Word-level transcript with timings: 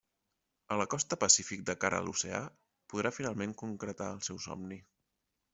A 0.75 0.77
la 0.81 0.87
costa 0.93 1.17
Pacífic, 1.23 1.61
de 1.67 1.75
cara 1.83 1.99
a 2.01 2.05
l'oceà, 2.07 2.41
podrà 2.95 3.15
finalment 3.19 3.55
concretar 3.63 4.11
el 4.19 4.29
seu 4.31 4.45
somni. 4.51 4.83